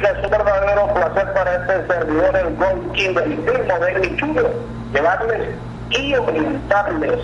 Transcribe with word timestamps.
Es 0.00 0.24
un 0.24 0.30
verdadero 0.30 0.94
placer 0.94 1.34
para 1.34 1.56
este 1.56 1.88
servidor, 1.88 2.36
el 2.36 2.54
Gold 2.54 2.92
del 2.92 3.36
Primo 3.38 3.78
de 3.80 3.94
Michulo, 3.98 4.50
llevarles 4.92 5.56
y 5.90 6.14
orientarles 6.14 7.18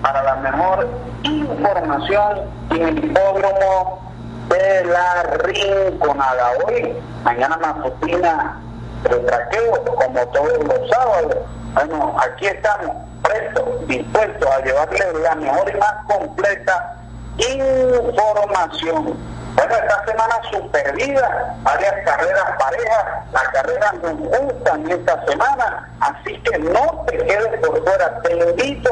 para 0.00 0.22
la 0.22 0.36
mejor 0.36 0.86
información 1.24 2.42
en 2.70 2.82
el 2.82 3.04
hipódromo 3.04 4.12
de 4.48 4.84
la 4.84 5.24
Rinconada. 5.42 6.52
Hoy, 6.68 6.94
mañana 7.24 7.56
matutina 7.56 8.60
de 9.02 9.16
traqueo, 9.16 9.84
como 9.84 10.20
todos 10.28 10.56
los 10.68 10.88
sábados. 10.88 11.36
Bueno, 11.74 12.14
aquí 12.16 12.46
estamos 12.46 12.94
prestos, 13.22 13.88
dispuestos 13.88 14.48
a 14.48 14.60
llevarles 14.62 15.14
la 15.20 15.34
mejor 15.34 15.68
y 15.68 15.78
más 15.78 15.94
completa 16.06 16.96
información 17.38 19.16
bueno, 19.54 19.74
esta 19.74 20.04
semana 20.04 20.34
super 20.50 20.94
vida, 20.94 21.54
varias 21.62 21.94
carreras 22.04 22.44
parejas, 22.58 23.04
las 23.32 23.48
carreras 23.48 23.94
nos 24.02 24.16
gustan 24.18 24.90
esta 24.90 25.24
semana, 25.26 25.88
así 26.00 26.40
que 26.42 26.58
no 26.58 27.04
te 27.06 27.18
quedes 27.18 27.60
por 27.60 27.82
fuera, 27.84 28.20
te 28.22 28.36
invito 28.36 28.90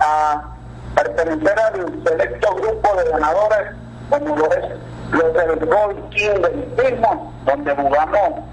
a, 0.00 0.50
pertenecer 0.94 1.58
al 1.58 2.04
selecto 2.04 2.54
grupo 2.54 2.94
de 2.94 3.10
ganadores 3.10 3.72
como 4.10 4.36
lo 4.36 4.52
es 4.52 4.64
los 5.10 5.34
del 5.34 5.66
Gold 5.66 6.08
King 6.10 6.40
del 6.40 6.92
mismo, 6.92 7.32
donde 7.44 7.74
jugamos, 7.74 8.44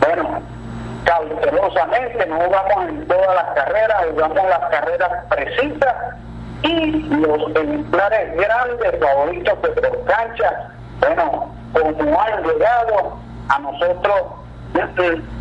bueno, 0.00 0.40
cautelosamente, 1.04 2.26
no 2.26 2.36
jugamos 2.36 2.88
en 2.88 3.08
todas 3.08 3.34
las 3.34 3.54
carreras, 3.54 4.06
jugamos 4.10 4.48
las 4.48 4.70
carreras 4.70 5.24
precisas 5.28 5.94
y 6.62 6.90
los 7.02 7.50
ejemplares 7.50 8.36
grandes 8.36 9.00
favoritos 9.00 9.62
de 9.62 9.68
por 9.70 10.04
cancha 10.04 10.70
bueno, 11.00 11.52
como 11.72 12.20
han 12.20 12.42
llegado 12.42 13.18
a 13.48 13.58
nosotros, 13.58 14.22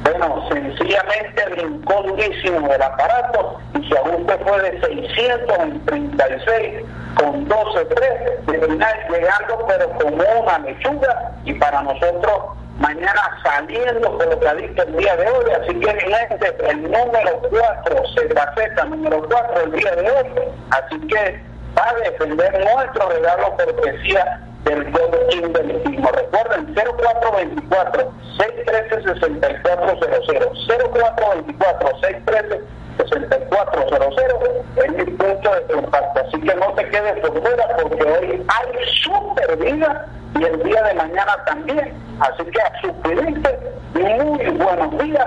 Bueno, 0.02 0.46
sencillamente 0.50 1.46
brincó 1.52 2.02
durísimo 2.02 2.68
del 2.68 2.82
aparato 2.82 3.58
y 3.80 3.88
su 3.88 3.96
ajuste 3.96 4.38
fue 4.46 4.62
de 4.62 4.80
636 4.80 6.84
con 7.14 7.48
12.3, 7.48 8.46
terminar 8.46 9.10
llegando 9.10 9.64
pero 9.66 9.88
como 9.92 10.22
una 10.42 10.58
lechuga 10.58 11.32
y 11.44 11.54
para 11.54 11.80
nosotros 11.82 12.34
mañana 12.78 13.40
saliendo 13.42 14.18
colocadito 14.18 14.82
el 14.82 14.96
día 14.96 15.16
de 15.16 15.28
hoy, 15.28 15.44
así 15.52 15.80
que 15.80 15.94
mi 15.94 16.00
gente, 16.00 16.54
el 16.68 16.82
número 16.82 17.40
4, 17.50 18.02
ZZ 18.08 18.84
número 18.90 19.26
4 19.26 19.60
el 19.64 19.72
día 19.72 19.96
de 19.96 20.10
hoy, 20.10 20.26
así 20.70 21.00
que 21.06 21.40
va 21.78 21.88
a 21.88 22.10
defender 22.10 22.52
nuestro 22.52 23.08
regalo 23.08 23.56
cortesía 23.56 24.40
del 24.64 24.92
King 25.28 25.52
del. 25.52 25.74
Recuerden, 25.84 26.74
0424 26.74 28.12
613 28.38 29.02
6400 29.20 30.66
0424 30.68 31.88
613 32.00 32.60
6400 32.98 34.50
es 34.76 34.92
mi 34.92 35.04
punto 35.04 35.50
de 35.50 35.74
contacto. 35.74 36.20
Así 36.20 36.40
que 36.40 36.54
no 36.54 36.72
te 36.74 36.88
quedes 36.88 37.20
por 37.20 37.42
fuera 37.42 37.76
porque 37.80 38.02
hoy 38.02 38.46
hay 38.48 38.86
super 39.02 39.56
vida 39.58 40.06
y 40.38 40.44
el 40.44 40.62
día 40.62 40.82
de 40.82 40.94
mañana 40.94 41.44
también. 41.46 41.94
Así 42.20 42.44
que 42.44 42.60
a 42.60 42.80
suscribirte, 42.80 43.58
muy 43.94 44.44
buenos 44.50 44.98
días. 45.02 45.26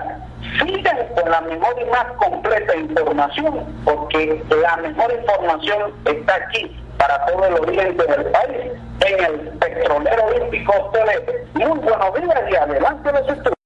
Sigan 0.59 0.97
con 1.15 1.29
la 1.29 1.41
mejor 1.41 1.75
y 1.81 1.85
más 1.89 2.05
completa 2.17 2.75
información 2.75 3.65
porque 3.83 4.43
la 4.61 4.77
mejor 4.77 5.13
información 5.13 5.93
está 6.05 6.35
aquí 6.35 6.79
para 6.97 7.25
todo 7.25 7.45
el 7.45 7.53
oriente 7.55 8.03
del 8.03 8.25
país 8.31 8.71
en 9.07 9.23
el 9.23 9.39
petrolero 9.59 10.25
olímpico 10.25 10.91
Tele. 10.91 11.45
Muy 11.53 11.79
buenos 11.79 12.15
días 12.15 12.43
y 12.51 12.55
adelante 12.55 13.11
los 13.11 13.21
estudios. 13.21 13.56